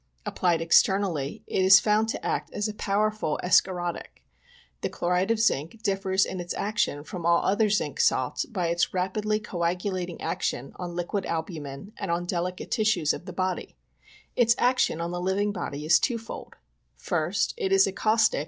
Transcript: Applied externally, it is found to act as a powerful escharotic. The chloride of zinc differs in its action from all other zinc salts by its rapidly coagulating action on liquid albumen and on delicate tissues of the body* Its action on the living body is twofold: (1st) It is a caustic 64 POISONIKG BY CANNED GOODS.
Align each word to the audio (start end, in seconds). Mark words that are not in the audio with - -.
Applied 0.25 0.63
externally, 0.63 1.43
it 1.45 1.63
is 1.63 1.79
found 1.79 2.09
to 2.09 2.25
act 2.25 2.51
as 2.53 2.67
a 2.67 2.73
powerful 2.73 3.39
escharotic. 3.43 4.23
The 4.81 4.89
chloride 4.89 5.29
of 5.29 5.39
zinc 5.39 5.83
differs 5.83 6.25
in 6.25 6.39
its 6.39 6.55
action 6.55 7.03
from 7.03 7.23
all 7.23 7.45
other 7.45 7.69
zinc 7.69 7.99
salts 7.99 8.47
by 8.47 8.69
its 8.69 8.95
rapidly 8.95 9.39
coagulating 9.39 10.19
action 10.19 10.71
on 10.77 10.95
liquid 10.95 11.27
albumen 11.27 11.93
and 11.97 12.09
on 12.09 12.25
delicate 12.25 12.71
tissues 12.71 13.13
of 13.13 13.27
the 13.27 13.33
body* 13.45 13.75
Its 14.35 14.55
action 14.57 14.99
on 14.99 15.11
the 15.11 15.21
living 15.21 15.51
body 15.51 15.85
is 15.85 15.99
twofold: 15.99 16.55
(1st) 16.99 17.53
It 17.57 17.71
is 17.71 17.85
a 17.85 17.91
caustic 17.91 17.99
64 17.99 17.99
POISONIKG 17.99 17.99
BY 17.99 17.99
CANNED 17.99 18.31
GOODS. 18.31 18.37